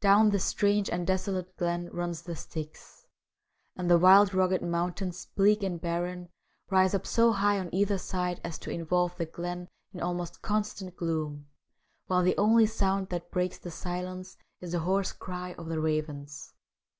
[0.00, 3.08] Down this strange and desolate glen runs the Styx,
[3.74, 6.28] and the wild, rugged mountains, bleak and barren,
[6.70, 10.94] rise up so high on either side as to involve the glen in almost constant
[10.94, 11.48] gloom,
[12.06, 16.54] while the only sound that breaks the silence is the hoarse cry of the ravens.